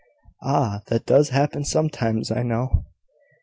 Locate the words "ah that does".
0.41-1.29